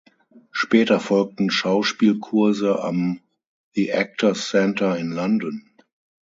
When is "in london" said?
4.97-5.75